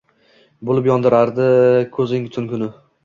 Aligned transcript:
Bo’lib 0.69 0.89
yondirardi 0.89 1.47
ko’zing 1.99 2.29
tun-kuni 2.37 2.73